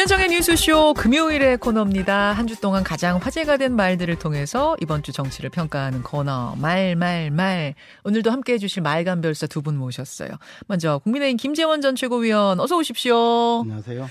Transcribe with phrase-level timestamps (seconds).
[0.00, 2.32] 김현정의 뉴스쇼 금요일의 코너입니다.
[2.32, 7.30] 한 주 동안 가장 화제가 된 말들을 통해서 이번 주 정치를 평가하는 코너 말 말
[7.30, 7.74] 말.
[8.04, 10.30] 오늘도 함께해 주실 말간별사 두 분 모셨어요.
[10.68, 13.60] 먼저 국민의힘 김재원 전 최고위원 어서 오십시오.
[13.60, 14.08] 안녕하세요.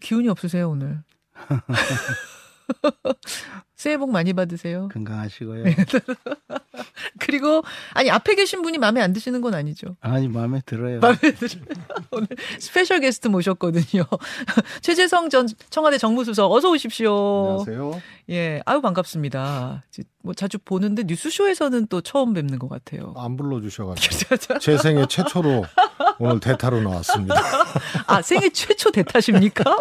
[0.00, 0.98] 기운이 없으세요 오늘?
[3.86, 4.88] 새해 복 많이 받으세요.
[4.92, 5.62] 건강하시고요.
[7.20, 7.62] 그리고
[7.94, 9.94] 아니 앞에 계신 분이 마음에 안 드시는 건 아니죠?
[10.00, 10.98] 아니 마음에 들어요.
[10.98, 11.62] 마음에 들어요.
[12.10, 12.26] 오늘
[12.58, 14.02] special guest 모셨거든요.
[14.82, 17.60] 최재성 전 청와대 정무수석 어서 오십시오.
[17.60, 18.02] 안녕하세요.
[18.30, 19.84] 예, 아유 반갑습니다.
[20.24, 23.14] 뭐 자주 보는데 뉴스쇼에서는 또 처음 뵙는 것 같아요.
[23.16, 25.64] 안 불러주셔가지고 제 생애 최초로
[26.18, 27.36] 오늘 대타로 나왔습니다.
[28.08, 29.78] 아 생애 최초 대타십니까?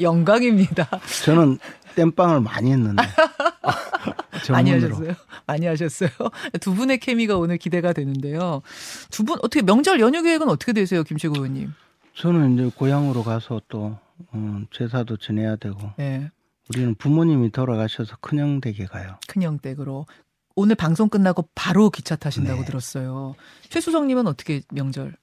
[0.00, 0.86] 영광입니다.
[1.24, 1.58] 저는
[1.96, 3.02] 땜빵을 많이 했는데.
[4.52, 5.14] 많이 하셨어요?
[5.46, 6.10] 많이 하셨어요?
[6.60, 8.62] 두 분의 케미가 오늘 기대가 되는데요.
[9.10, 11.72] 두 분 어떻게 명절 연휴 계획은 어떻게 되세요, 김치구 의원님?
[12.14, 13.98] 저는 이제 고향으로 가서 또
[14.34, 15.78] 음, 제사도 지내야 되고.
[15.96, 16.30] 네.
[16.68, 19.18] 우리는 부모님이 돌아가셔서 큰형 댁에 가요.
[19.28, 20.06] 큰형 댁으로.
[20.54, 22.66] 오늘 방송 끝나고 바로 기차 타신다고 네.
[22.66, 23.34] 들었어요.
[23.68, 25.16] 최수성님은 어떻게 명절?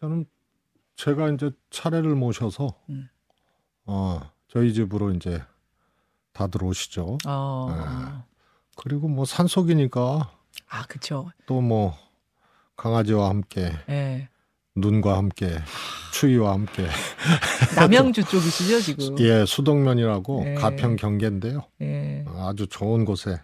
[0.00, 0.24] 저는
[0.96, 3.08] 제가 이제 차례를 모셔서 음.
[3.86, 5.42] 어, 저희 집으로 이제
[6.34, 7.18] 다들 오시죠.
[7.26, 7.74] 어.
[7.74, 8.22] 네.
[8.76, 10.30] 그리고 뭐 산속이니까.
[10.68, 11.30] 아, 그쵸.
[11.46, 11.96] 또뭐
[12.76, 13.72] 강아지와 함께.
[13.86, 14.28] 네.
[14.76, 15.56] 눈과 함께
[16.12, 16.88] 추위와 함께
[17.78, 19.18] 남양주 쪽이시죠 지금?
[19.20, 20.54] 예, 수덕면이라고 예.
[20.54, 21.62] 가평 경계인데요.
[21.80, 22.24] 예.
[22.36, 23.40] 아주 좋은 곳에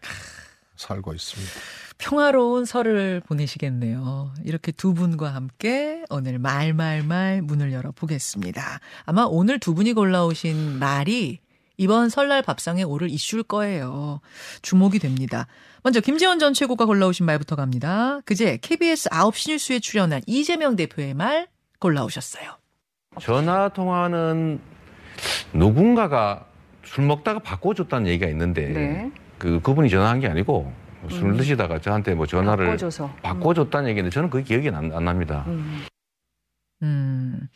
[0.74, 1.52] 살고 있습니다.
[1.98, 4.32] 평화로운 설을 보내시겠네요.
[4.44, 8.80] 이렇게 두 분과 함께 오늘 말말말 문을 열어 보겠습니다.
[9.04, 11.38] 아마 오늘 두 분이 골라오신 말이
[11.80, 14.20] 이번 설날 밥상에 오를 이슈일 거예요.
[14.60, 15.46] 주목이 됩니다.
[15.82, 18.20] 먼저 김재원 전 최고가 골라오신 말부터 갑니다.
[18.26, 21.48] 그제 KBS 9시 뉴스에 출연한 이재명 대표의 말
[21.78, 22.50] 골라오셨어요.
[23.18, 24.60] 전화 통화는
[25.54, 26.44] 누군가가
[26.84, 29.10] 술 먹다가 바꿔줬다는 얘기가 있는데 네.
[29.38, 30.70] 그 그분이 전화한 게 아니고
[31.08, 31.36] 술 음.
[31.38, 33.10] 드시다가 저한테 뭐 전화를 바꿔줘서.
[33.22, 35.44] 바꿔줬다는 얘기인데 저는 그게 기억이 안, 안 납니다.
[35.46, 35.82] 음.
[36.82, 37.48] 음.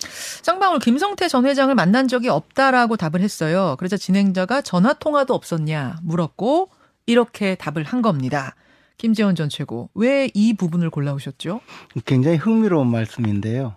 [0.43, 3.77] 쌍방울 김성태 전 회장을 만난 적이 없다라고 답을 했어요.
[3.79, 6.71] 그래서 진행자가 전화 통화도 없었냐 물었고
[7.07, 8.55] 이렇게 답을 한 겁니다.
[8.99, 9.91] 김재원 전 최고.
[9.95, 11.61] 왜 이 부분을 골라오셨죠?
[12.05, 13.77] 굉장히 흥미로운 말씀인데요.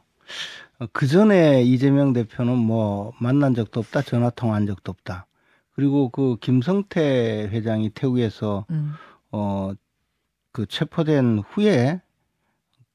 [0.93, 5.25] 그 전에 이재명 대표는 뭐 만난 적도 없다, 전화 통화한 적도 없다.
[5.71, 8.93] 그리고 그 김성태 회장이 태국에서 음.
[9.31, 11.99] 어그 체포된 후에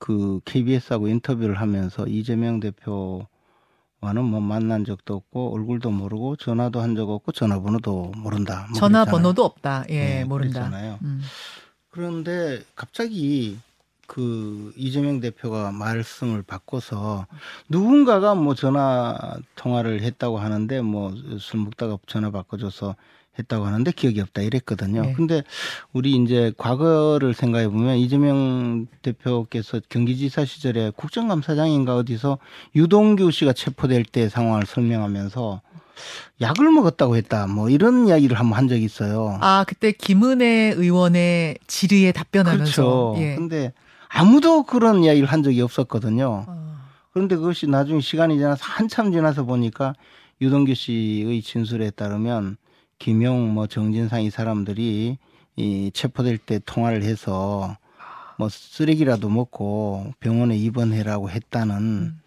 [0.02, 3.28] 그 KBS하고 인터뷰를 하면서 이재명 대표와는
[4.24, 8.66] 뭐 만난 적도 없고 얼굴도 모르고 전화도 한 적 없고 전화번호도 모른다.
[8.70, 9.84] 뭐 전화번호도 없다.
[9.91, 10.98] 예, 네, 모른다.
[11.02, 11.22] 음.
[11.91, 13.58] 그런데 갑자기
[14.08, 17.26] 그 이재명 대표가 말씀을 바꿔서
[17.68, 19.16] 누군가가 뭐 전화
[19.54, 22.96] 통화를 했다고 하는데 뭐 술 먹다가 전화 바꿔줘서
[23.38, 25.03] 했다고 하는데 기억이 없다 이랬거든요.
[25.03, 25.12] 네.
[25.15, 25.43] 근데
[25.93, 32.38] 우리 이제 과거를 생각해 보면 이재명 대표께서 경기지사 시절에 국정감사장인가 어디서
[32.75, 35.62] 유동규 씨가 체포될 때 상황을 설명하면서
[36.41, 37.47] 약을 먹었다고 했다.
[37.47, 39.38] 뭐 이런 이야기를 한번 한 적이 있어요.
[39.41, 42.65] 아, 그때 김은혜 의원의 질의에 답변하면서.
[42.65, 43.15] 그렇죠.
[43.19, 43.37] 예.
[43.37, 43.72] 근데
[44.09, 46.44] 아무도 그런 이야기를 한 적이 없었거든요.
[46.47, 46.76] 어.
[47.12, 49.94] 그런데 그것이 나중에 시간이 지나서 한참 지나서 보니까
[50.41, 52.56] 유동규 씨의 진술에 따르면
[53.02, 55.18] 김용, 뭐 정진상 이 사람들이
[55.56, 57.76] 이 체포될 때 통화를 해서
[58.38, 61.76] 뭐 쓰레기라도 먹고 병원에 입원해라고 했다는.
[61.76, 62.20] 음.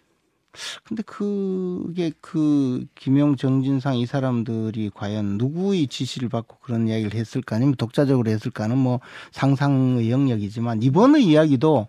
[0.84, 7.76] 근데 그게 그 김용, 정진상 이 사람들이 과연 누구의 지시를 받고 그런 이야기를 했을까 아니면
[7.76, 9.00] 독자적으로 했을까는 뭐
[9.32, 11.86] 상상의 영역이지만 이번의 이야기도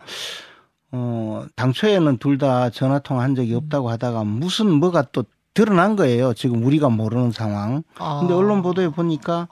[0.93, 5.25] 어 당초에는 둘 다 전화 통화 한 적이 없다고 하다가 무슨 뭐가 또
[5.57, 6.35] 드러난 거예요.
[6.35, 7.81] 지금 우리가 모르는 상황.
[7.97, 8.19] 아.
[8.19, 9.47] 근데 언론 보도에 보니까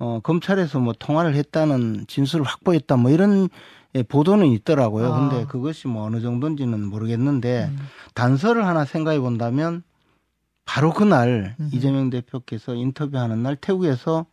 [0.00, 3.48] 어, 검찰에서 뭐 통화를 했다는 진술을 확보했다 뭐 이런
[3.94, 5.14] 예, 보도는 있더라고요.
[5.14, 5.20] 아.
[5.20, 7.78] 근데 그것이 뭐 어느 정도인지는 모르겠는데 음.
[8.14, 9.84] 단서를 하나 생각해 본다면
[10.64, 11.70] 바로 그날 음.
[11.72, 14.26] 이재명 대표께서 인터뷰하는 날 태국에서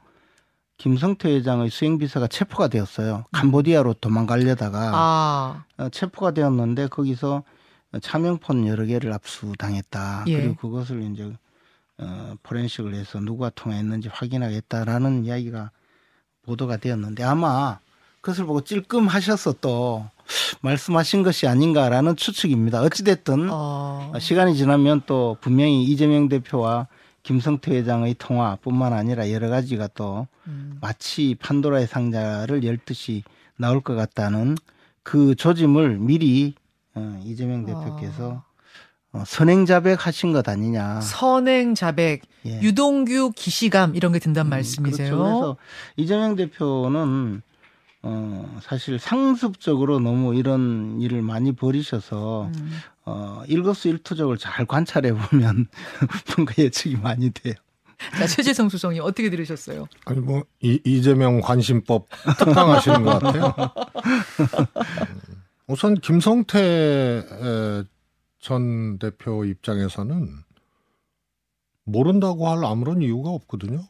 [0.79, 3.25] 김성태 회장의 수행비서가 체포가 되었어요.
[3.31, 5.63] 캄보디아로 도망가려다가 아.
[5.77, 7.43] 어, 체포가 되었는데 거기서
[8.01, 10.25] 차명폰 여러 개를 압수당했다.
[10.27, 10.37] 예.
[10.37, 11.31] 그리고 그것을 이제
[11.97, 15.71] 어, 포렌식을 해서 누가 통화했는지 확인하겠다라는 이야기가
[16.43, 17.79] 보도가 되었는데 아마
[18.21, 20.05] 그것을 보고 찔끔하셔서 또
[20.61, 22.81] 말씀하신 것이 아닌가라는 추측입니다.
[22.81, 24.11] 어찌됐든 어...
[24.19, 26.87] 시간이 지나면 또 분명히 이재명 대표와
[27.23, 30.77] 김성태 회장의 통화뿐만 아니라 여러 가지가 또 음.
[30.81, 33.23] 마치 판도라의 상자를 열듯이
[33.57, 34.55] 나올 것 같다는
[35.03, 36.55] 그 조짐을 미리
[36.95, 38.43] 어, 이재명 대표께서
[39.11, 40.99] 어, 선행자백 하신 것 아니냐.
[41.01, 42.61] 선행자백, 예.
[42.61, 45.15] 유동규 기시감 이런 게 든단 음, 말씀이세요.
[45.15, 45.23] 그렇죠.
[45.23, 45.57] 그래서
[45.95, 47.41] 이재명 대표는
[48.01, 52.77] 어, 사실 상습적으로 너무 이런 일을 많이 벌이셔서 음.
[53.05, 55.67] 어, 일거수 일투족을 잘 관찰해 보면
[56.35, 57.55] 뭔가 예측이 많이 돼요.
[58.19, 59.87] 자, 최재성 수석님 어떻게 들으셨어요?
[60.05, 62.07] 아니 뭐 이, 이재명 관심법
[62.37, 63.55] 특강하시는 것 같아요.
[65.67, 67.23] 우선 김성태
[68.39, 70.29] 전 대표 입장에서는
[71.83, 73.83] 모른다고 할 아무런 이유가 없거든요.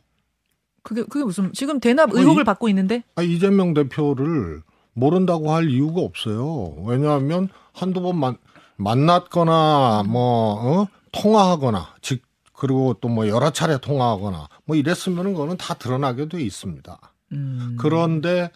[0.84, 3.04] 그게 그게 무슨 지금 대납 의혹을 이, 받고 있는데?
[3.16, 4.62] 아, 이재명 대표를
[4.94, 6.76] 모른다고 할 이유가 없어요.
[6.86, 8.38] 왜냐하면 한두 번 만,
[8.78, 10.88] 만났거나 뭐 어?
[11.12, 12.22] 통화하거나 즉
[12.54, 16.98] 그리고 또 뭐 여러 차례 통화하거나 뭐 이랬으면은 그거는 다 드러나게 돼 있습니다.
[17.34, 17.76] 음.
[17.80, 18.52] 그런데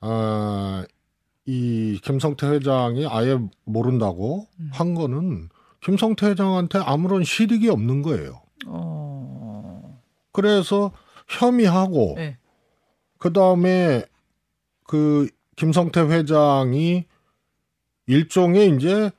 [0.00, 0.82] 어,
[1.44, 4.70] 이 김성태 회장이 아예 모른다고 음.
[4.72, 5.48] 한 거는
[5.80, 8.42] 김성태 회장한테 아무런 실익이 없는 거예요.
[8.66, 10.00] 어.
[10.32, 10.92] 그래서
[11.28, 12.38] 혐의하고 네.
[13.18, 14.04] 그 다음에
[14.86, 17.04] 그 김성태 회장이
[18.06, 19.10] 일종의 이제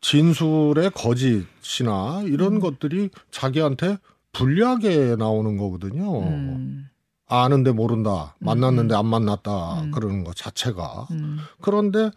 [0.00, 2.60] 진술의 거짓이나 이런 음.
[2.60, 3.98] 것들이 자기한테
[4.32, 6.22] 불리하게 나오는 거거든요.
[6.22, 6.88] 음.
[7.28, 8.34] 아는데 모른다.
[8.38, 8.98] 만났는데 음.
[8.98, 9.82] 안 만났다.
[9.82, 9.90] 음.
[9.90, 11.08] 그러는 것 자체가.
[11.10, 11.38] 음.
[11.60, 12.10] 그런데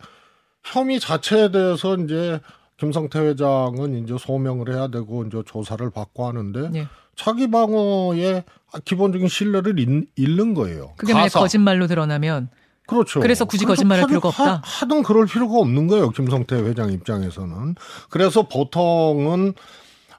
[0.64, 2.40] 혐의 자체에 대해서 이제
[2.78, 6.88] 김성태 회장은 이제 소명을 해야 되고 이제 조사를 받고 하는데 네.
[7.16, 8.44] 자기 방어에
[8.86, 10.94] 기본적인 신뢰를 잃 는 거예요.
[10.98, 12.50] 그게 만약 거짓말로 드러나면
[12.88, 13.20] 그렇죠.
[13.20, 14.62] 그래서 굳이 거짓말할 필요가 없다.
[14.64, 16.10] 하, 든 그럴 필요가 없는 거예요.
[16.10, 17.76] 김성태 회장 입장에서는.
[18.10, 19.54] 그래서 보통은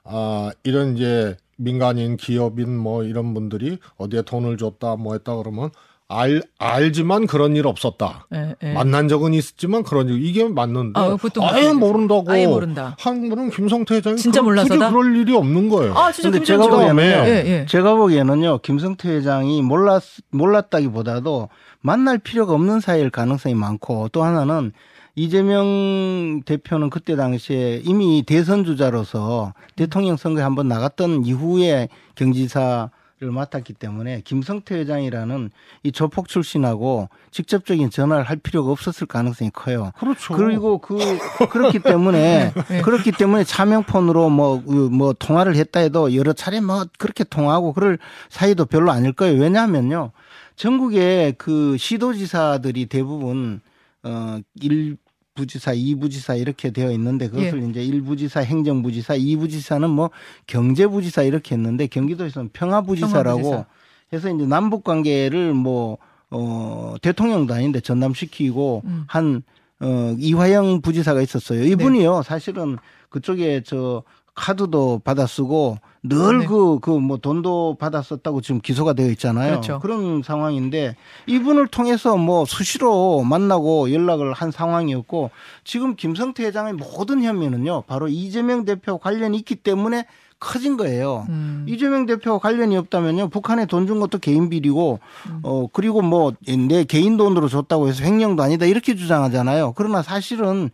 [0.05, 5.69] 아 이런 이제 민간인 기업인 뭐 이런 분들이 어디에 돈을 줬다 뭐 했다 그러면
[6.09, 8.27] 알 알지만 그런 일 없었다.
[8.33, 8.73] 에, 에.
[8.73, 12.95] 만난 적은 있었지만 그런 일 이게 맞는데 아, 보통 아예 모른다고 아예 모른다.
[12.99, 14.91] 한 분은 김성태 회장이 진짜 그, 몰라서다.
[14.91, 15.93] 그럴 일이 없는 거예요.
[15.95, 17.01] 아 진짜 근데 제가 보기에는요.
[17.01, 17.65] 예, 예.
[17.67, 18.59] 제가 보기에는요.
[18.59, 21.49] 김성태 회장이 몰랐 몰랐다기보다도
[21.81, 24.71] 만날 필요가 없는 사이일 가능성이 많고 또 하나는
[25.15, 32.89] 이재명 대표는 그때 당시에 이미 대선 주자로서 대통령 선거에 한번 나갔던 이후에 경지사
[33.23, 35.51] 를 맡았기 때문에 김성태 회장이라는
[35.83, 39.93] 이 조폭 출신하고 직접적인 전화를 할 필요가 없었을 가능성이 커요.
[39.97, 40.33] 그렇죠.
[40.33, 40.97] 그리고 그
[41.49, 42.81] 그렇기 때문에 네.
[42.81, 47.97] 그렇기 때문에 차명폰으로 뭐뭐 뭐 통화를 했다 해도 여러 차례 뭐 그렇게 통화하고 그럴
[48.29, 49.39] 사이도 별로 아닐 거예요.
[49.39, 50.11] 왜냐하면요.
[50.57, 53.61] 전국의 그 시도지사들이 대부분
[54.03, 54.97] 어, 일,
[55.35, 57.67] 부지사, 이부지사 이렇게 되어 있는데 그것을 예.
[57.67, 60.09] 이제 일부지사, 행정부지사, 이부지사는 뭐
[60.47, 63.65] 경제부지사 이렇게 했는데 경기도에서는 평화부지사라고 평화부지사.
[64.13, 65.97] 해서 이제 남북 관계를 뭐
[66.29, 69.05] 어, 대통령도 아닌데 전담시키고 음.
[69.07, 69.43] 한
[69.79, 71.63] 어, 이화영 부지사가 있었어요.
[71.63, 72.17] 이분이요.
[72.17, 72.23] 네.
[72.23, 72.77] 사실은
[73.09, 74.03] 그쪽에 저
[74.35, 76.45] 카드도 받아 쓰고 늘 네.
[76.47, 79.51] 그, 그 뭐 돈도 받아 썼다고 지금 기소가 되어 있잖아요.
[79.51, 79.79] 그렇죠.
[79.79, 80.95] 그런 상황인데
[81.27, 85.29] 이분을 통해서 뭐 수시로 만나고 연락을 한 상황이었고
[85.63, 87.83] 지금 김성태 회장의 모든 혐의는요.
[87.87, 90.05] 바로 이재명 대표 관련이 있기 때문에
[90.39, 91.25] 커진 거예요.
[91.29, 91.65] 음.
[91.69, 93.29] 이재명 대표와 관련이 없다면요.
[93.29, 95.39] 북한에 돈 준 것도 개인 비리고 음.
[95.43, 96.33] 어 그리고 뭐
[96.67, 99.71] 내 개인 돈으로 줬다고 해서 횡령도 아니다 이렇게 주장하잖아요.
[99.77, 100.69] 그러나 사실은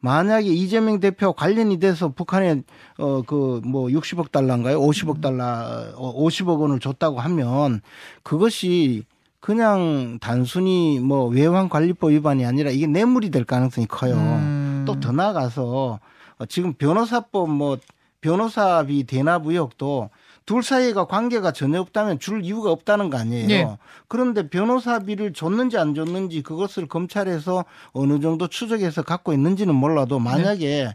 [0.00, 2.62] 만약에 이재명 대표 관련이 돼서 북한에
[2.98, 4.80] 어 그 뭐 60억 달러인가요?
[4.80, 7.80] 50억 달러 어 50억 원을 줬다고 하면
[8.22, 9.04] 그것이
[9.40, 14.14] 그냥 단순히 뭐 외환 관리법 위반이 아니라 이게 뇌물이 될 가능성이 커요.
[14.16, 14.84] 음.
[14.86, 15.98] 또더 나아가서
[16.48, 17.78] 지금 변호사법 뭐
[18.20, 20.10] 변호사비 대납 의혹도
[20.46, 23.46] 둘 사이가 관계가 전혀 없다면 줄 이유가 없다는 거 아니에요.
[23.46, 23.78] 네.
[24.08, 30.94] 그런데 변호사비를 줬는지 안 줬는지 그것을 검찰에서 어느 정도 추적해서 갖고 있는지는 몰라도 만약에 네.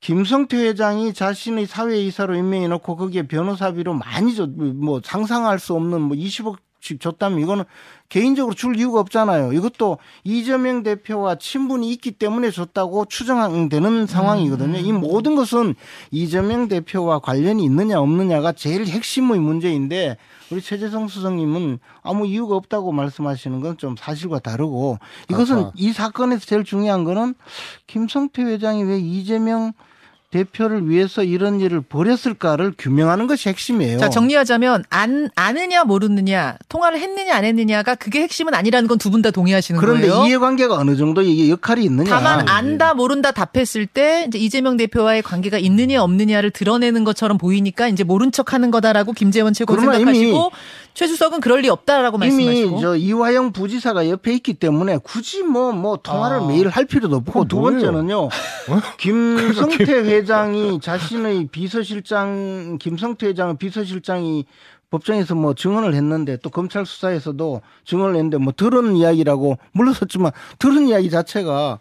[0.00, 6.16] 김성태 회장이 자신의 사회이사로 임명해 놓고 거기에 변호사비로 많이 줬, 뭐 상상할 수 없는 뭐
[6.16, 7.64] 20억 씩 줬다면 이거는
[8.08, 9.52] 개인적으로 줄 이유가 없잖아요.
[9.52, 14.78] 이것도 이재명 대표와 친분이 있기 때문에 줬다고 추정되는 상황이거든요.
[14.78, 15.74] 이 모든 것은
[16.10, 20.16] 이재명 대표와 관련이 있느냐 없느냐가 제일 핵심의 문제인데
[20.50, 24.98] 우리 최재성 수석님은 아무 이유가 없다고 말씀하시는 건 좀 사실과 다르고
[25.30, 25.72] 이것은 아하.
[25.76, 27.34] 이 사건에서 제일 중요한 거는
[27.86, 29.72] 김성태 회장이 왜 이재명
[30.30, 33.98] 대표를 위해서 이런 일을 벌였을까를 규명하는 것이 핵심이에요.
[33.98, 39.22] 자, 정리하자면 안 아느냐 모르느냐, 통화를 했느냐 안 했느냐가 그게 핵심은 아니라는 건 두 분
[39.22, 40.12] 다 동의하시는 그런데 거예요.
[40.12, 42.10] 그런데 이해관계가 어느 정도 이게 역할이 있느냐.
[42.10, 48.04] 다만 안다 모른다 답했을 때 이제 이재명 대표와의 관계가 있느냐 없느냐를 드러내는 것처럼 보이니까 이제
[48.04, 50.50] 모른 척하는 거다라고 김재원 최고 생각하시고
[50.98, 55.96] 최수석은 그럴 리 없다라고 말씀하시고 이미 저 이화영 부지사가 옆에 있기 때문에 굳이 뭐뭐 뭐
[55.98, 56.46] 통화를 아.
[56.48, 58.24] 매일 할 필요도 없고 두 번째는요.
[58.26, 58.30] 어?
[58.98, 64.46] 김성태 회장이 자신의 비서실장 김성태 회장은 비서실장이
[64.90, 71.10] 법정에서 뭐 증언을 했는데 또 검찰 수사에서도 증언을 했는데 뭐 들은 이야기라고 물러섰지만 들은 이야기
[71.10, 71.78] 자체가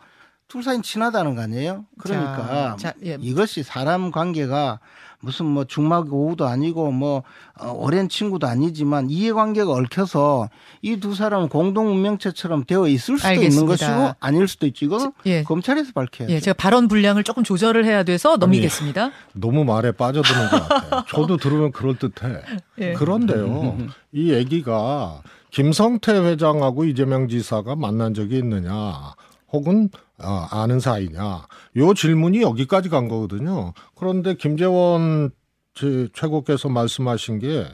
[0.47, 1.85] 둘 사이 친하다는 거 아니에요?
[1.97, 3.17] 그러니까 자, 자, 예.
[3.19, 4.79] 이것이 사람 관계가
[5.19, 7.23] 무슨 뭐 중막 오후도 아니고 뭐
[7.59, 10.49] 어, 오랜 친구도 아니지만 이해관계가 얽혀서
[10.83, 13.53] 이 두 사람은 공동 운명체처럼 되어 있을 수도 알겠습니다.
[13.55, 14.85] 있는 것이고 아닐 수도 있죠.
[14.85, 15.43] 이거 예.
[15.43, 16.33] 검찰에서 밝혀야죠.
[16.33, 19.03] 예, 제가 발언 분량을 조금 조절을 해야 돼서 넘기겠습니다.
[19.05, 21.03] 아니, 너무 말에 빠져드는 것 같아요.
[21.09, 22.41] 저도 들으면 그럴 듯해.
[22.79, 22.93] 예.
[22.93, 23.77] 그런데요,
[24.11, 25.21] 이 얘기가
[25.51, 29.13] 김성태 회장하고 이재명 지사가 만난 적이 있느냐?
[29.51, 29.89] 혹은
[30.21, 31.47] 어, 아는 사이냐.
[31.77, 33.73] 요 질문이 여기까지 간 거거든요.
[33.95, 35.31] 그런데 김재원
[35.73, 37.65] 제 최고께서 말씀하신 게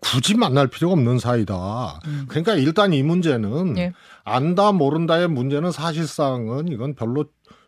[0.00, 2.00] 굳이 만날 필요가 없는 사이다.
[2.06, 2.24] 음.
[2.28, 3.92] 그러니까 일단 이 문제는 예.
[4.24, 7.24] 안다 모른다의 문제는 사실상은 이건 별로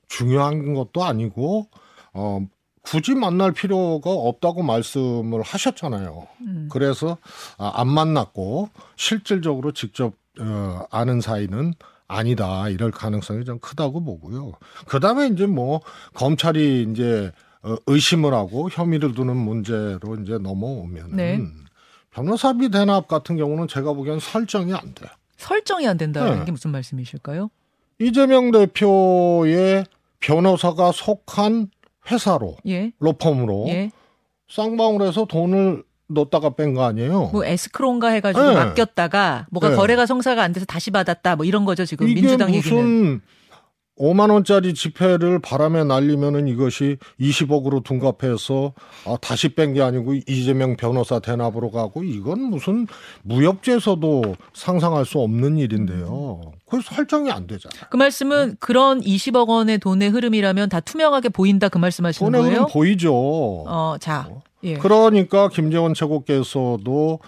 [0.08, 1.68] 중요한 것도 아니고
[2.12, 2.40] 어
[2.82, 6.26] 굳이 만날 필요가 없다고 말씀을 하셨잖아요.
[6.42, 6.68] 음.
[6.70, 7.16] 그래서
[7.56, 11.74] 아, 안 만났고 실질적으로 직접 어, 아는 사이는
[12.08, 14.52] 아니다 이럴 가능성이 좀 크다고 보고요.
[14.86, 15.80] 그다음에 이제 뭐
[16.14, 17.32] 검찰이 이제
[17.62, 21.40] 어, 의심을 하고 혐의를 두는 문제로 이제 넘어오면은 네.
[22.10, 25.08] 변호사비 대납 같은 경우는 제가 보기엔 설정이 안 돼요.
[25.36, 26.44] 설정이 안 된다는 네.
[26.44, 27.50] 게 무슨 말씀이실까요?
[27.98, 29.86] 이재명 대표의
[30.20, 31.70] 변호사가 속한
[32.10, 32.92] 회사로 예.
[32.98, 33.90] 로펌으로 예.
[34.48, 37.30] 쌍방울 에서 돈을 넣었다가 뺀 거 아니에요?
[37.32, 38.54] 뭐 에스크론가 해가지고 네.
[38.54, 39.76] 맡겼다가 뭐가 네.
[39.76, 43.20] 거래가 성사가 안 돼서 다시 받았다 뭐 이런 거죠 지금 민주당 무슨 얘기는.
[43.96, 48.72] 5만 원짜리 지폐를 바람에 날리면은 이것이 20억으로 둔갑해서
[49.06, 52.88] 아, 다시 뺀 게 아니고 이재명 변호사 대납으로 가고 이건 무슨
[53.22, 56.40] 무협지에서도 상상할 수 없는 일인데요.
[56.68, 57.86] 그 설정이 안 되잖아요.
[57.88, 58.56] 그 말씀은 네?
[58.58, 62.42] 그런 20억 원의 돈의 흐름이라면 다 투명하게 보인다 그 말씀하시는 거예요?
[62.42, 63.14] 돈의 흐름 보이죠.
[63.14, 64.28] 어, 자.
[64.64, 64.74] 예.
[64.74, 67.20] 그러니까 김재원 최고께서도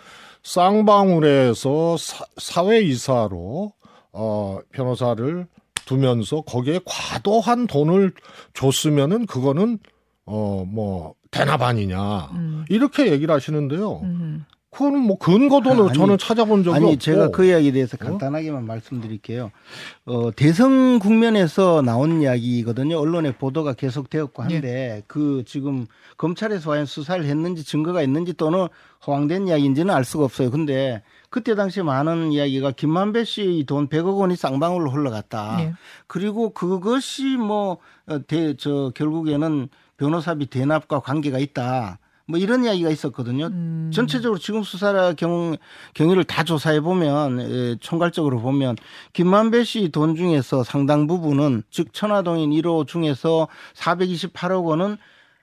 [0.42, 1.96] 쌍방울에서
[2.38, 3.72] 사, 회 이사로
[4.12, 5.46] 어, 변호사를
[5.84, 8.12] 두면서 거기에 과도한 돈을
[8.54, 9.78] 줬으면은 그거는
[10.24, 12.64] 어 뭐 대납 아니냐 음.
[12.68, 14.00] 이렇게 얘기를 하시는데요.
[14.02, 14.44] 음.
[14.76, 16.98] 그거는 뭐 근거도 아, 저는 찾아본 적이 아니, 없고.
[16.98, 18.04] 제가 그 이야기에 대해서 어?
[18.04, 18.66] 간단하게만 어?
[18.66, 19.50] 말씀드릴게요.
[20.04, 22.98] 어, 대선 국면에서 나온 이야기거든요.
[22.98, 25.02] 언론에 보도가 계속되었고 한데 예.
[25.06, 25.86] 그 지금
[26.18, 28.68] 검찰에서 과연 수사를 했는지 증거가 있는지 또는
[29.06, 30.50] 허황된 이야기인지는 알 수가 없어요.
[30.50, 35.56] 근데 그때 당시 많은 이야기가 김만배 씨 돈 100억 원이 쌍방울로 흘러갔다.
[35.60, 35.72] 예.
[36.06, 41.98] 그리고 그것이 뭐, 어, 대, 저, 결국에는 변호사비 대납과 관계가 있다.
[42.28, 43.46] 뭐 이런 이야기가 있었거든요.
[43.46, 43.90] 음.
[43.92, 45.56] 전체적으로 지금 수사 경,
[45.94, 48.76] 경위를 다 조사해 보면 예, 총괄적으로 보면
[49.12, 54.96] 김만배 씨 돈 중에서 상당 부분은 즉 천화동인 1호 중에서 428억 원은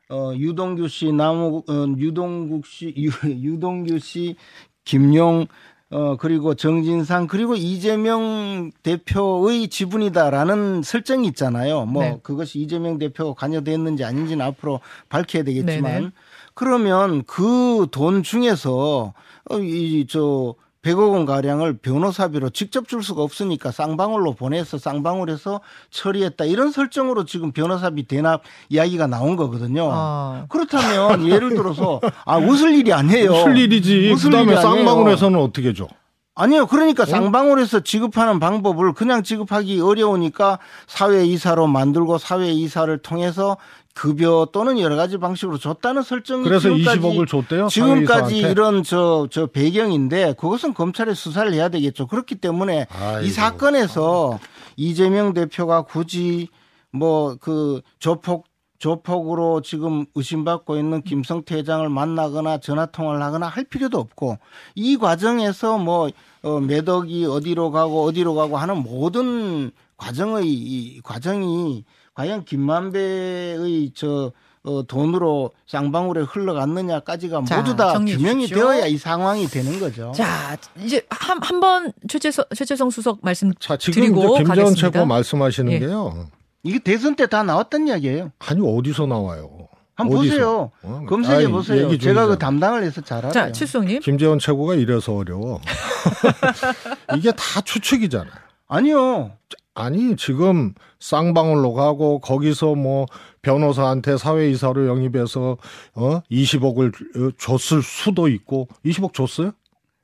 [0.10, 4.36] 어 유동규 씨 나무 어, 유동국 씨 유, 유동규 씨
[4.84, 5.48] 김용
[5.90, 11.86] 어, 그리고 정진상, 그리고 이재명 대표의 지분이다라는 설정이 있잖아요.
[11.86, 12.20] 뭐, 네.
[12.24, 16.10] 그것이 이재명 대표가 관여됐는지 아닌지는 앞으로 밝혀야 되겠지만, 네네.
[16.54, 19.14] 그러면 그 돈 중에서
[19.50, 26.72] 어, 이저 100억 원 가량을 변호사비로 직접 줄 수가 없으니까 쌍방울로 보내서 쌍방울에서 처리했다 이런
[26.72, 29.90] 설정으로 지금 변호사비 대납 이야기가 나온 거거든요.
[29.92, 30.46] 아.
[30.50, 33.32] 그렇다면 예를 들어서 아 웃을 일이 아니에요.
[33.32, 34.12] 웃을 일이지.
[34.12, 35.88] 웃을 그다음에 쌍방울에서는 어떻게 줘?
[36.36, 36.66] 아니요.
[36.66, 37.06] 그러니까 어?
[37.06, 43.56] 쌍방울에서 지급하는 방법을 그냥 지급하기 어려우니까 사회 이사로 만들고 사회 이사를 통해서
[43.94, 47.68] 급여 또는 여러 가지 방식으로 줬다는 설정이 그래서 20억을 줬대요.
[47.68, 52.08] 지금까지 이런 저저 배경인데 그것은 검찰에 수사를 해야 되겠죠.
[52.08, 53.26] 그렇기 때문에 아이고.
[53.26, 54.40] 이 사건에서
[54.78, 56.50] 이재명 대표가 굳이
[56.92, 58.46] 뭐 그 조폭
[58.80, 64.38] 조폭으로 지금 의심받고 있는 김성태 회장을 만나거나 전화 통화를 하거나 할 필요도 없고
[64.76, 66.10] 이 과정에서 뭐
[66.42, 74.32] 어, 매덕이 어디로 가고 어디로 가고 하는 모든 과정의 이 과정이 과연 김만배의 저
[74.66, 80.14] 어, 돈으로 쌍방울에 흘러갔느냐까지가 자, 모두 다 규명이 되어야 이 상황이 되는 거죠.
[80.16, 84.74] 자, 이제 한 한번 최재성 최재성 수석 말씀 자, 지금 드리고 가겠습니다.
[84.92, 85.80] 최고 말씀하시는 예.
[85.80, 86.28] 게요.
[86.64, 88.32] 이게 대선 때 다 나왔던 이야기예요.
[88.40, 89.68] 아니 어디서 나와요?
[89.96, 90.34] 한번 어디서?
[90.34, 90.72] 보세요.
[90.84, 91.06] 어?
[91.10, 91.98] 검색해 보세요.
[91.98, 93.34] 제가 그 담당을 해서 잘 알아요.
[93.34, 94.00] 자, 칠수님.
[94.00, 95.60] 김재원 최고가 이래서 어려워.
[97.18, 98.32] 이게 다 추측이잖아요.
[98.70, 99.32] 아니요.
[99.76, 103.08] 아니 지금 쌍방울로 가고 거기서 뭐
[103.42, 105.58] 변호사한테 사회이사로 영입해서
[105.96, 109.52] 어 20억을 줬을 수도 있고 20억 줬어요?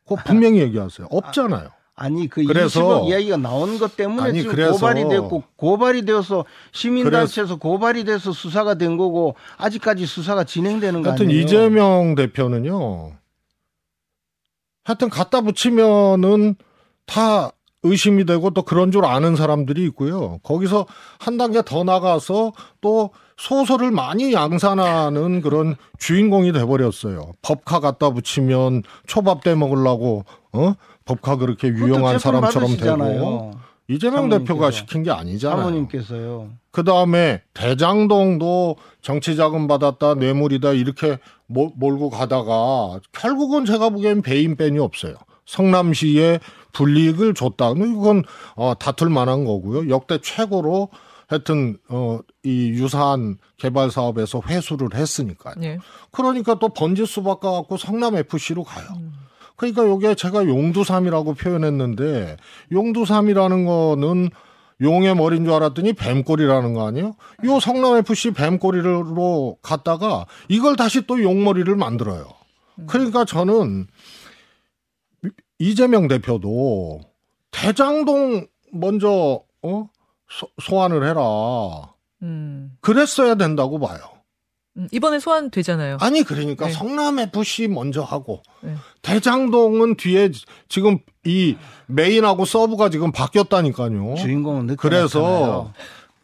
[0.07, 1.07] 그 분명히 얘기하세요.
[1.11, 1.69] 없잖아요.
[1.95, 6.45] 아니 그 그래서 20억 이야기가 나온 것 때문에 아니, 지금 그래서, 고발이 됐고 고발이 되어서
[6.71, 11.41] 시민단체에서 고발이 돼서 수사가 된 거고 아직까지 수사가 진행되는 거 하여튼 아니에요?
[11.43, 13.11] 이재명 대표는요.
[14.83, 16.55] 하여튼 갖다 붙이면은
[17.05, 17.51] 다
[17.83, 20.39] 의심이 되고 또 그런 줄 아는 사람들이 있고요.
[20.43, 20.85] 거기서
[21.19, 27.31] 한 단계 더 나가서 또 소설을 많이 양산하는 그런 주인공이 돼버렸어요.
[27.41, 30.73] 법카 갖다 붙이면 초밥 대 먹으려고 어
[31.05, 33.51] 법카 그렇게 유용한 사람처럼 되고
[33.87, 35.57] 이재명 대표가 시킨 게 아니잖아요.
[35.57, 36.49] 사모님께서요.
[36.71, 41.17] 그 다음에 대장동도 정치 자금 받았다 뇌물이다 이렇게
[41.47, 45.15] 몰고 가다가 결국은 제가 보기엔 배임 뺀이 없어요.
[45.45, 46.39] 성남시에
[46.73, 47.71] 불이익을 줬다.
[47.71, 48.23] 이건
[48.55, 49.89] 어, 다툴 만한 거고요.
[49.89, 50.89] 역대 최고로
[51.27, 55.55] 하여튼 어, 이 유사한 개발 사업에서 회수를 했으니까요.
[55.57, 55.77] 네.
[56.11, 58.85] 그러니까 또 번지수 바꿔갖고 성남 FC로 가요.
[58.97, 59.13] 음.
[59.55, 62.37] 그러니까 요게 제가 용두삼이라고 표현했는데
[62.71, 64.29] 용두삼이라는 거는
[64.81, 67.15] 용의 머리인 줄 알았더니 뱀꼬리라는 거 아니에요?
[67.43, 72.25] 요 성남 FC 뱀꼬리로 갔다가 이걸 다시 또 용머리를 만들어요.
[72.79, 72.87] 음.
[72.87, 73.87] 그러니까 저는
[75.59, 77.01] 이재명 대표도
[77.51, 79.89] 대장동 먼저 어?
[80.29, 81.93] 소, 환을 해라.
[82.21, 82.77] 음.
[82.81, 83.99] 그랬어야 된다고 봐요.
[84.77, 85.97] 음, 이번에 소환 되잖아요.
[85.99, 86.71] 아니 그러니까 네.
[86.71, 88.75] 성남 FC 먼저 하고 네.
[89.01, 90.31] 대장동은 뒤에
[90.69, 91.55] 지금 이
[91.87, 94.15] main하고 sub가 지금 바뀌었다니까요.
[94.15, 95.73] 주인공은 그래서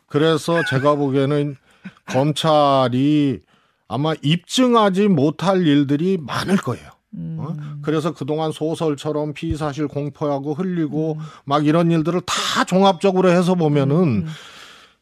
[0.08, 1.58] 그래서 제가 보기에는
[2.06, 3.42] 검찰이
[3.88, 6.95] 아마 입증하지 못할 일들이 많을 거예요.
[7.40, 7.56] 어?
[7.58, 7.80] 음.
[7.82, 11.20] 그래서 그동안 소설처럼 피사실 공포하고 흘리고 음.
[11.46, 14.26] 막 이런 일들을 다 종합적으로 해서 보면은 음.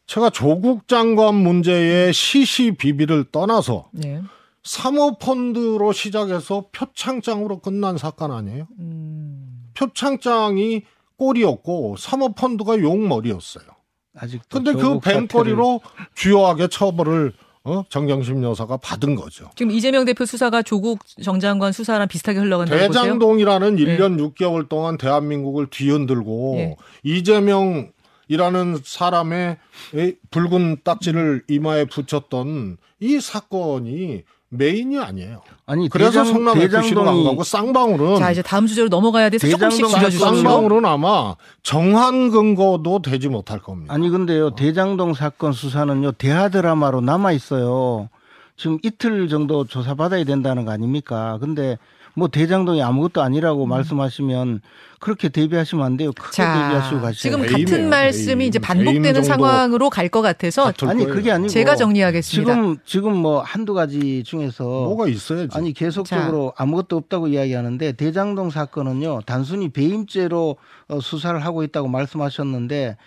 [0.06, 4.22] 제가 조국 장관 문제의 시시비비를 떠나서 네.
[4.64, 8.68] 사모펀드로 시작해서 표창장으로 끝난 사건 아니에요?
[8.80, 9.70] 음.
[9.74, 10.84] 표창장이
[11.18, 13.66] 꼴이었고 사모펀드가 용머리였어요.
[14.16, 15.56] 아직 근데 그 사태를...
[16.14, 17.34] 주요하게 처벌을
[17.66, 17.84] 어?
[17.90, 19.50] 정경심 여사가 받은 거죠.
[19.56, 23.98] 지금 이재명 대표 수사가 조국 정 장관 수사랑 비슷하게 흘러간다고 대장동이라는 보세요?
[23.98, 24.24] 1년 네.
[24.24, 26.76] 6개월 동안 대한민국을 뒤흔들고 네.
[27.04, 27.92] 이재명
[28.28, 29.58] 이라는 사람의
[30.32, 34.24] 붉은 딱지를 이마에 붙였던 이 사건이
[34.54, 35.42] 메인이 아니에요.
[35.66, 39.88] 아니 그래서 대장, 성남 FC로 안 가고 쌍방울은 자 이제 다음 주제로 넘어가야 돼서 조금씩
[39.88, 40.26] 줄여주시죠.
[40.26, 43.94] 쌍방울은 아마 정한 근거도 되지 못할 겁니다.
[43.94, 48.10] 아니 근데요 대장동 사건 수사는요 대하 드라마로 남아 있어요.
[48.56, 51.38] 지금 이틀 정도 조사받아야 된다는 거 아닙니까?
[51.42, 51.78] 근데
[52.16, 53.70] 뭐 대장동이 아무것도 아니라고 음.
[53.70, 54.62] 말씀하시면
[55.00, 56.12] 그렇게 대비하시면 안 돼요.
[56.14, 57.22] 크게 자, 대비하시고 가시죠.
[57.22, 57.90] 지금 같은 에임이에요.
[57.90, 58.50] 말씀이 에임.
[58.50, 62.54] 이제 반복되는 상황으로 갈 것 같아서 아니 그게 아니고 제가 정리하겠습니다.
[62.54, 65.50] 지금 지금 뭐 한두 가지 중에서 뭐가 있어야지.
[65.58, 66.64] 아니 계속적으로 자.
[66.64, 70.58] 아무것도 없다고 이야기하는데 대장동 사건은요 단순히 배임죄로
[70.90, 72.98] 어, 수사를 하고 있다고 말씀하셨는데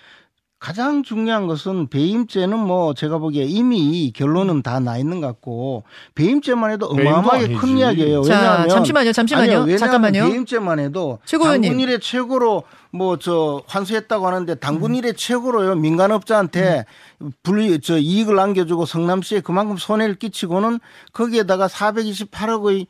[0.58, 6.70] 가장 중요한 것은 배임죄는 뭐 제가 보기에 이미 결론은 다 나 있는 것 같고 배임죄만
[6.70, 8.22] 해도 어마어마하게 큰 이야기예요.
[8.22, 10.28] 왜냐하면 잠시만요, 잠시만요, 아니요, 잠깐만요.
[10.28, 11.70] 배임죄만 해도 최고위원님.
[11.70, 15.16] 당군 일의 최고로 뭐 저 환수했다고 하는데 당군 일의 음.
[15.16, 16.86] 최고로요 민간업자한테
[17.20, 17.32] 음.
[17.42, 20.80] 불리 저 이익을 남겨주고 성남시에 그만큼 손해를 끼치고는
[21.12, 22.86] 거기에다가 428억의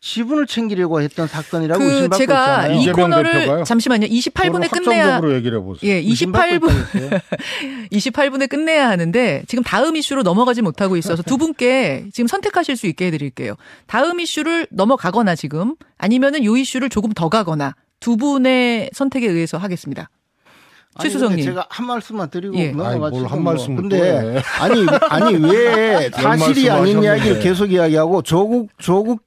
[0.00, 2.80] 지분을 챙기려고 했던 사건이라고 그 의심받고 제가 있잖아요.
[2.80, 4.06] 이 코너를 잠시만요.
[4.06, 5.90] 28분에 끝내야 얘기를 해보세요.
[5.90, 6.70] 예, 28분
[7.90, 13.06] 28분에 끝내야 하는데 지금 다음 이슈로 넘어가지 못하고 있어서 두 분께 지금 선택하실 수 있게
[13.06, 13.54] 해 드릴게요.
[13.86, 20.10] 다음 이슈를 넘어가거나 지금 아니면은 요 이슈를 조금 더 가거나 두 분의 선택에 의해서 하겠습니다.
[21.00, 21.44] 최수성님.
[21.44, 22.70] 제가 한 말씀만 드리고 예.
[22.70, 23.26] 넘어가시고.
[23.26, 29.22] 한 말씀 근데 아니 아니 왜 사실이 아닌 이야기를 계속 이야기하고 조국 조국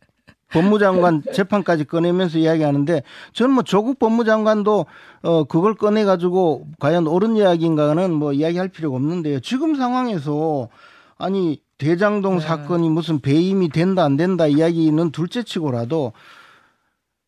[0.51, 4.85] 법무장관 재판까지 꺼내면서 이야기하는데 저는 뭐 조국 법무장관도
[5.23, 9.39] 어 그걸 꺼내 가지고 과연 옳은 이야기인가는 뭐 이야기할 필요가 없는데요.
[9.39, 10.69] 지금 상황에서
[11.17, 12.41] 아니 대장동 네.
[12.41, 16.13] 사건이 무슨 배임이 된다 안 된다 이야기는 둘째치고라도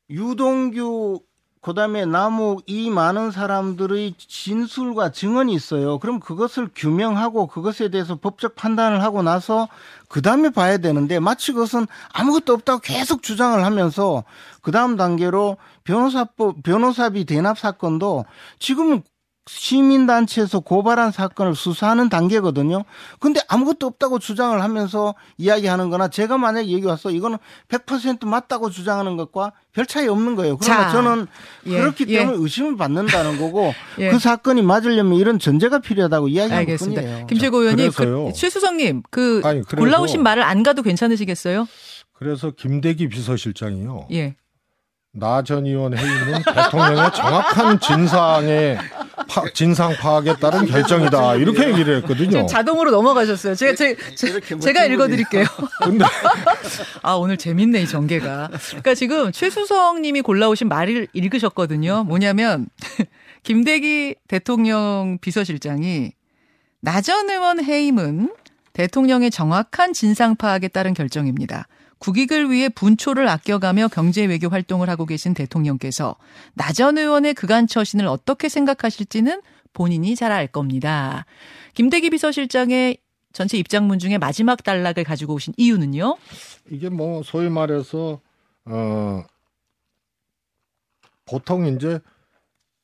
[0.10, 1.22] 유동규
[1.64, 5.98] 그다음에 남욱 이 많은 사람들의 진술과 증언이 있어요.
[5.98, 9.70] 그럼 그것을 규명하고 그것에 대해서 법적 판단을 하고 나서
[10.10, 14.26] 그다음에 봐야 되는데 마치 그것은 아무것도 없다고 계속 주장을 하면서
[14.62, 18.26] 그다음 단계로 변호사법 변호사비 대납 사건도
[18.60, 19.02] 지금은
[19.46, 22.84] 시민단체에서 고발한 사건을 수사하는 단계거든요.
[23.20, 29.18] 근데 아무것도 없다고 주장을 하면서 이야기하는 거나 제가 만약에 얘기 왔어 이거는 100% 맞다고 주장하는
[29.18, 30.58] 것과 별 차이 없는 거예요.
[30.58, 31.28] 그러나 저는
[31.66, 32.20] 예, 그렇기 예.
[32.20, 32.42] 때문에 예.
[32.42, 34.12] 의심을 받는다는 거고 예.
[34.12, 37.28] 그 사건이 맞으려면 이런 전제가 필요하다고 이야기하는 뿐이에요.
[37.28, 41.68] 김철고 의원님, 그, 최수성님 그 아니, 골라오신 말을 안 가도 괜찮으시겠어요?
[42.14, 44.08] 그래서 김대기 비서실장이요.
[44.14, 44.36] 예.
[45.14, 48.78] 나전 의원 회의는 대통령의 정확한 진상의
[49.28, 52.46] 파, 진상 파악에 따른 결정이다 이렇게 얘기를 했거든요.
[52.46, 53.56] 자동으로 넘어가셨어요.
[53.56, 55.46] 제가 제, 제 제가 읽어드릴게요.
[55.84, 56.06] 근데
[57.02, 58.50] 아 오늘 재밌네 이 전개가.
[58.70, 62.04] 그러니까 지금 최수성님이 골라오신 말을 읽으셨거든요.
[62.06, 62.68] 뭐냐면
[63.44, 66.12] 김대기 대통령 비서실장이
[66.80, 68.34] 나전 의원 해임은
[68.74, 71.68] 대통령의 정확한 진상 파악에 따른 결정입니다.
[72.08, 76.18] 국익을 위해 분초를 아껴가며 경제 외교 활동을 하고 계신 대통령께서
[76.54, 81.26] 나 전 의원의 그간 처신을 어떻게 생각하실지는 본인이 잘 알 겁니다.
[81.76, 82.98] 김대기 비서실장의
[83.32, 86.18] 전체 입장문 중에 마지막 단락을 가지고 오신 이유는요?
[86.70, 88.20] 이게 뭐 소위 말해서
[88.66, 89.24] 어
[91.26, 92.00] 보통 이제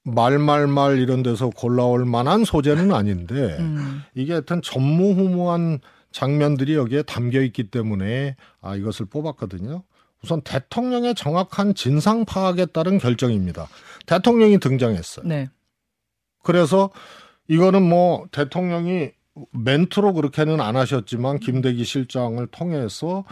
[0.03, 4.01] 말말말 이런 데서 골라올 만한 소재는 아닌데 음.
[4.15, 5.79] 이게 하여튼 전무후무한
[6.11, 9.83] 장면들이 여기에 담겨 있기 때문에 아 이것을 뽑았거든요.
[10.23, 13.67] 우선 대통령의 정확한 진상 파악에 따른 결정입니다.
[14.05, 15.25] 대통령이 등장했어요.
[15.27, 15.49] 네.
[16.43, 16.89] 그래서
[17.47, 19.11] 이거는 뭐 대통령이
[19.51, 23.23] 멘트로 그렇게는 안 하셨지만 김대기 실장을 통해서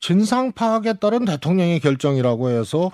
[0.00, 2.90] 진상 파악에 따른 대통령의 결정이라고 해서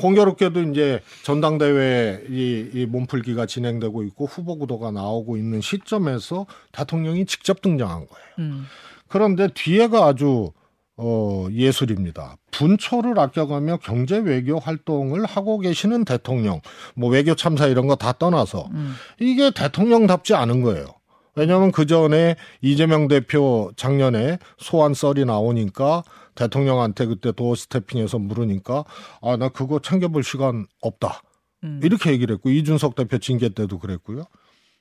[0.00, 7.60] 공교롭게도 이제 전당대회 이, 이 몸풀기가 진행되고 있고 후보 구도가 나오고 있는 시점에서 대통령이 직접
[7.60, 8.26] 등장한 거예요.
[8.38, 8.64] 음.
[9.08, 10.52] 그런데 뒤에가 아주
[10.96, 12.36] 어, 예술입니다.
[12.50, 16.60] 분초를 아껴가며 경제 외교 활동을 하고 계시는 대통령,
[16.94, 18.94] 뭐 외교 참사 이런 거 다 떠나서 음.
[19.18, 20.86] 이게 대통령답지 않은 거예요.
[21.34, 26.02] 왜냐하면 그 전에 이재명 대표 작년에 소환 썰이 나오니까
[26.34, 28.84] 대통령한테 그때 도어 스태핑해서 물으니까
[29.20, 31.22] 아 나 그거 챙겨볼 시간 없다
[31.64, 31.80] 음.
[31.82, 34.24] 이렇게 얘기를 했고 이준석 대표 징계 때도 그랬고요.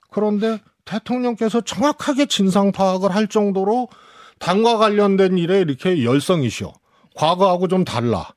[0.09, 3.87] 그런데 대통령께서 정확하게 진상 파악을 할 정도로
[4.39, 6.73] 당과 관련된 일에 이렇게 열성이셔.
[7.15, 8.29] 과거하고 좀 달라.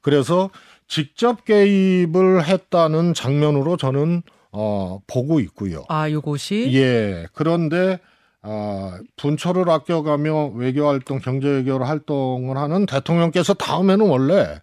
[0.00, 0.50] 그래서
[0.88, 5.84] 직접 개입을 했다는 장면으로 저는 어 보고 있고요.
[5.88, 7.26] 아, 요것이 예.
[7.34, 8.00] 그런데
[8.42, 14.60] 아, 분초를 아껴가며 외교 활동, 경제 외교 활동을 하는 대통령께서 다음에는 원래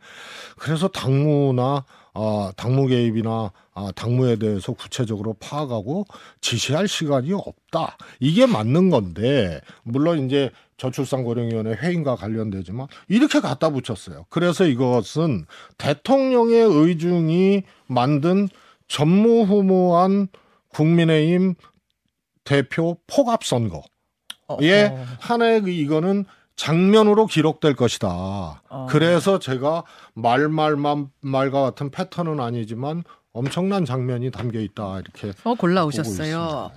[0.58, 6.06] 그래서 당무나 아, 당무 개입이나 아, 당무에 대해서 구체적으로 파악하고
[6.42, 7.98] 지시할 시간이 없다.
[8.20, 14.26] 이게 맞는 건데 물론 이제 저출산 고령위원회 회의과 관련되지만 이렇게 갖다 붙였어요.
[14.30, 15.46] 그래서 이것은
[15.78, 18.50] 대통령의 의중이 만든
[18.88, 20.28] 전무후무한
[20.70, 21.54] 국민의힘
[22.48, 23.82] 대표 폭압 선거에
[24.48, 25.06] 어.
[25.20, 26.24] 하나의 그 이거는
[26.56, 28.08] 장면으로 기록될 것이다.
[28.70, 28.88] 어.
[28.90, 29.84] 그래서 제가
[30.14, 36.72] 말말만 말과 같은 패턴은 아니지만 엄청난 장면이 담겨 있다 이렇게 어 골라 오셨어요.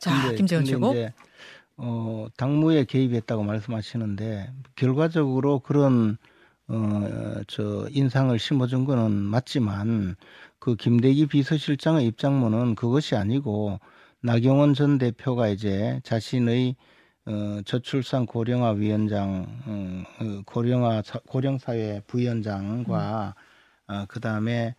[0.00, 0.92] 자 김재원 최고.
[1.76, 6.18] 어, 당무에 개입했다고 말씀하시는데 결과적으로 그런
[6.66, 10.16] 어, 저 인상을 심어준 거는 맞지만
[10.58, 13.80] 그 김대기 비서실장의 입장문은 그것이 아니고
[14.24, 16.76] 나경원 전 대표가 이제 자신의
[17.26, 23.34] 어, 저출산 고령화 위원장, 어, 어 고령화 고령 사회 부위원장과
[23.88, 23.92] 음.
[23.92, 24.74] 어, 그 다음에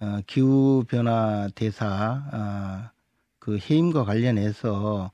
[0.00, 2.90] 어, 기후 변화 대사 어,
[3.38, 5.10] 그 해임과 관련해서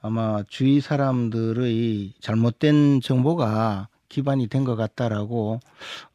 [0.00, 5.60] 아마 주위 사람들의 잘못된 정보가 기반이 된 것 같다라고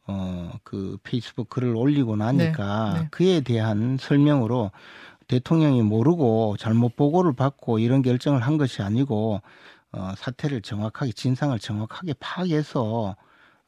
[0.06, 3.08] 어, 그 페이스북 글을 올리고 나니까 네, 네.
[3.10, 4.70] 그에 대한 설명으로
[5.28, 9.40] 대통령이 모르고 잘못 보고를 받고 이런 결정을 한 것이 아니고
[9.92, 13.16] 어, 사태를 정확하게 진상을 정확하게 파악해서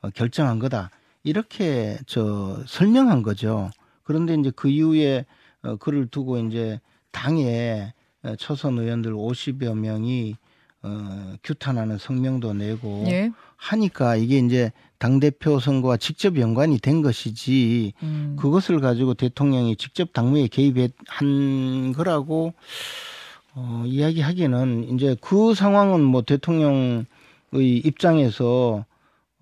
[0.00, 0.90] 어, 결정한 거다.
[1.24, 3.70] 이렇게 저 설명한 거죠.
[4.02, 5.26] 그런데 이제 그 이후에
[5.62, 7.92] 어, 글을 두고 이제 당에
[8.22, 10.36] 어, 초선 의원들 50여 명이
[10.82, 13.32] 어, 규탄하는 성명도 내고 예.
[13.56, 18.36] 하니까 이게 이제 당 대표 선거와 직접 연관이 된 것이지 음.
[18.38, 22.54] 그것을 가지고 대통령이 직접 당무에 개입한 거라고
[23.54, 27.06] 어, 이야기하기는 이제 그 상황은 뭐 대통령의
[27.52, 28.84] 입장에서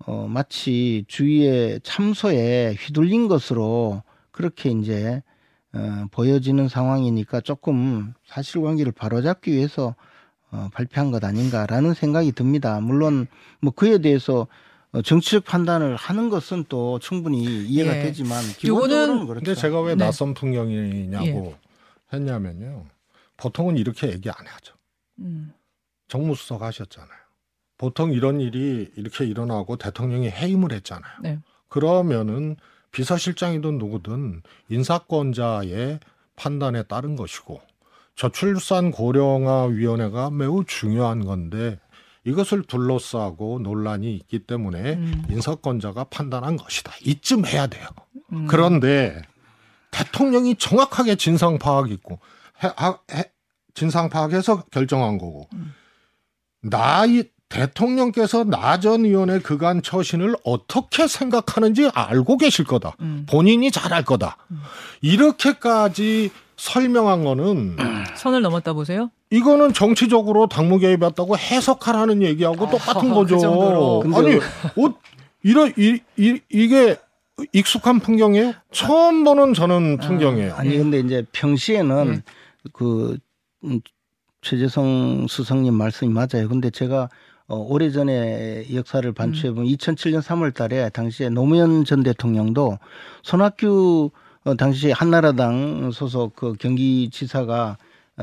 [0.05, 5.21] 어, 마치 주위의 참소에 휘둘린 것으로 그렇게 이제
[5.73, 9.95] 어, 보여지는 상황이니까 조금 사실관계를 바로잡기 위해서
[10.57, 12.79] 어, 발표한 것 아닌가라는 생각이 듭니다.
[12.79, 13.27] 물론
[13.61, 14.47] 뭐 그에 대해서
[14.91, 18.03] 어, 정치적 판단을 하는 것은 또 충분히 이해가 예.
[18.03, 19.45] 되지만 기본적으로는 그렇죠.
[19.45, 20.05] 근데 제가 왜 네.
[20.05, 22.15] 낯선 풍경이냐고 예.
[22.17, 22.85] 했냐면요.
[23.37, 24.73] 보통은 이렇게 얘기 안 하죠.
[25.19, 25.53] 음.
[26.07, 27.17] 정무수석 하셨잖아요.
[27.77, 31.13] 보통 이런 일이 이렇게 일어나고 대통령이 해임을 했잖아요.
[31.21, 31.39] 네.
[31.67, 32.55] 그러면은
[32.91, 35.99] 비서실장이든 누구든 인사권자의
[36.35, 37.61] 판단에 따른 것이고
[38.17, 41.79] 저출산 고령화 위원회가 매우 중요한 건데
[42.25, 45.23] 이것을 둘러싸고 논란이 있기 때문에 음.
[45.29, 46.91] 인사권자가 판단한 것이다.
[47.05, 47.87] 이쯤 해야 돼요.
[48.33, 48.47] 음.
[48.47, 49.21] 그런데
[49.91, 52.19] 대통령이 정확하게 진상 파악 있고
[52.63, 52.69] 해,
[53.15, 53.31] 해,
[53.75, 55.73] 진상 파악해서 결정한 거고 음.
[56.61, 62.95] 나이 대통령께서 나전 의원의 그간 처신을 어떻게 생각하는지 알고 계실 거다.
[62.99, 63.25] 음.
[63.29, 64.37] 본인이 잘할 거다.
[64.51, 64.59] 음.
[65.01, 67.77] 이렇게까지 설명한 거는
[68.17, 69.11] 선을 넘었다 보세요?
[69.29, 74.01] 이거는 정치적으로 당무 개입했다고 해석하라는 얘기하고 아, 똑같은 거죠.
[74.01, 74.93] 그 아니, 어,
[75.43, 76.97] 이런 이, 이, 이게
[77.53, 78.53] 익숙한 풍경이에요?
[78.71, 80.55] 처음 보는 저는 풍경이에요.
[80.55, 82.21] 아, 니 근데 이제 평시에는 네.
[82.73, 83.17] 그
[83.63, 83.79] 음,
[84.41, 86.47] 최재성 수석님 말씀이 맞아요.
[86.49, 87.09] 근데 제가
[87.47, 89.75] 어, 오래전에 역사를 반추해 보면 음.
[89.75, 92.77] 2007년 3월 달에 당시에 노무현 전 대통령도
[93.23, 94.11] 손학규
[94.47, 97.77] 어, 당시 한나라당 소속 그 경기지사가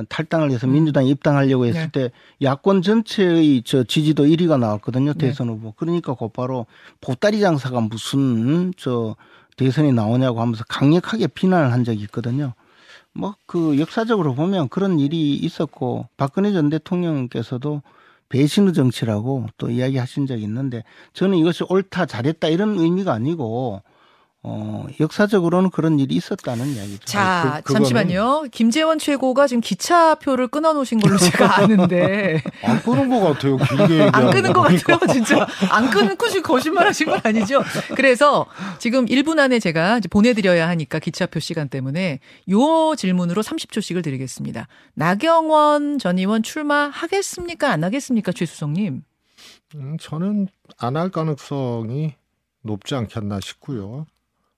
[0.09, 0.73] 탈당을 해서 음.
[0.73, 2.09] 민주당에 입당하려고 했을 네.
[2.09, 2.11] 때
[2.43, 5.13] 야권 전체의 저 지지도 1위가 나왔거든요.
[5.13, 5.19] 네.
[5.19, 5.73] 대선 후보.
[5.73, 6.67] 그러니까 곧바로
[7.01, 9.17] 보따리 장사가 무슨 저
[9.57, 12.55] 대선이 나오냐고 하면서 강력하게 비난을 한 적이 있거든요.
[13.13, 17.83] 뭐 그 역사적으로 보면 그런 일이 있었고 박근혜 전 대통령께서도
[18.31, 20.83] 배신의 정치라고 또 이야기하신 적이 있는데
[21.13, 23.83] 저는 이것이 옳다 잘했다 이런 의미가 아니고
[24.47, 27.07] 어, 역사적으로는 그런 일이 있었다는 이야기죠.
[27.07, 28.45] 자, 그, 잠시만요.
[28.53, 32.43] 김재원 최고가 지금 기차표를 끊어놓으신 걸로 제가 아는데.
[32.63, 33.57] 안 끄는 것 같아요.
[33.57, 34.99] 길게 안 끄는 것 같아요.
[35.13, 35.47] 진짜.
[35.71, 37.63] 안 끊고 시 거짓말 하신 건 아니죠.
[37.97, 38.45] 그래서
[38.79, 44.69] 지금 1분 안에 제가 보내드려야 하니까 기차표 시간 때문에 요 질문으로 30초씩을 드리겠습니다.
[44.93, 47.71] 나경원 전 의원 출마하겠습니까?
[47.71, 48.31] 안 하겠습니까?
[48.33, 49.03] 최수성님.
[49.77, 52.15] 음, 저는 안 할 가능성이
[52.63, 54.07] 높지 않겠나 싶고요.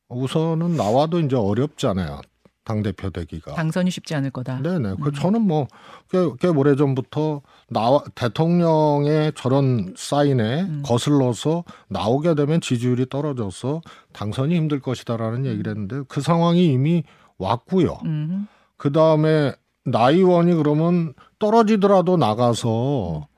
[0.08, 2.20] 우선은 나와도 이제 어렵잖아요.
[2.64, 4.60] 당 대표 되기가 당선이 쉽지 않을 거다.
[4.60, 4.96] 네네.
[5.00, 5.12] 그 음.
[5.12, 5.68] 저는 뭐
[6.10, 10.82] 꽤, 꽤 오래 전부터 나와 대통령의 저런 사인에 음.
[10.84, 15.46] 거슬러서 나오게 되면 지지율이 떨어져서 당선이 힘들 것이다라는 음.
[15.46, 17.04] 얘기를 했는데 그 상황이 이미
[17.38, 18.00] 왔고요.
[18.04, 18.48] 음.
[18.76, 23.28] 그 다음에 나 의원이 그러면 떨어지더라도 나가서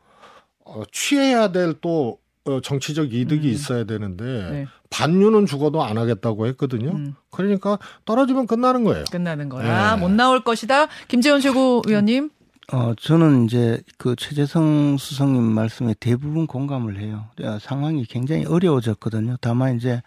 [0.64, 3.52] 어, 취해야 될 또 어, 정치적 이득이 음.
[3.52, 4.66] 있어야 되는데 네.
[4.90, 6.90] 반유는 죽어도 안 하겠다고 했거든요.
[6.92, 7.14] 음.
[7.30, 9.04] 그러니까 떨어지면 끝나는 거예요.
[9.10, 9.94] 끝나는 거야.
[9.94, 10.00] 네.
[10.00, 10.86] 못 나올 것이다.
[11.08, 12.30] 김재원 최고위원님.
[12.72, 17.26] 어, 저는 이제 그 최재성 수석님 말씀에 대부분 공감을 해요.
[17.42, 19.36] 어, 상황이 굉장히 어려워졌거든요.
[19.40, 20.02] 다만 이제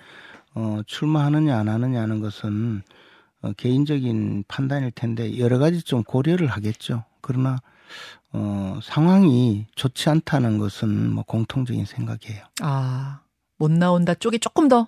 [0.53, 2.81] 어, 출마하느냐 안 하느냐 하는 것은
[3.41, 7.03] 어, 개인적인 판단일 텐데 여러 가지 좀 고려를 하겠죠.
[7.21, 7.59] 그러나
[8.33, 12.45] 어, 상황이 좋지 않다는 것은 뭐 공통적인 생각이에요.
[12.61, 13.21] 아,
[13.57, 14.87] 못 나온다 쪽이 조금 더?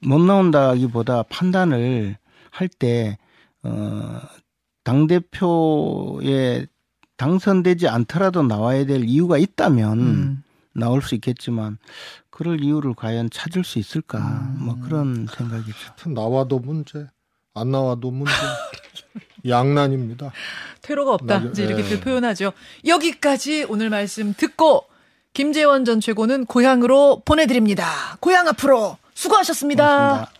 [0.00, 2.16] 못 나온다기보다 판단을
[2.50, 3.18] 할 때,
[3.62, 4.20] 어,
[4.84, 6.66] 당대표에
[7.16, 10.42] 당선되지 않더라도 나와야 될 이유가 있다면 음.
[10.74, 11.78] 나올 수 있겠지만,
[12.30, 14.18] 그럴 이유를 과연 찾을 수 있을까?
[14.18, 14.64] 음.
[14.64, 16.10] 뭐 그런 생각이죠.
[16.10, 17.06] 나와도 문제,
[17.54, 18.32] 안 나와도 문제.
[19.48, 20.32] 양난입니다.
[20.82, 21.38] 퇴로가 없다.
[21.38, 22.00] 맞아, 이제 이렇게 네.
[22.00, 22.52] 표현하죠.
[22.86, 24.84] 여기까지 오늘 말씀 듣고
[25.32, 28.16] 김재원 전 최고는 고향으로 보내드립니다.
[28.20, 30.32] 고향 앞으로 수고하셨습니다 고맙습니다.